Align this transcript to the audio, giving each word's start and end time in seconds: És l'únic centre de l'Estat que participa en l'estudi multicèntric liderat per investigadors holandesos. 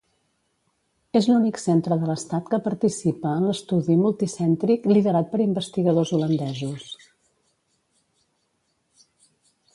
És 1.19 1.25
l'únic 1.31 1.59
centre 1.63 1.97
de 2.03 2.07
l'Estat 2.11 2.47
que 2.53 2.59
participa 2.67 3.35
en 3.41 3.45
l'estudi 3.49 3.99
multicèntric 4.05 4.89
liderat 4.95 5.31
per 5.35 5.43
investigadors 5.49 6.17
holandesos. 6.19 6.91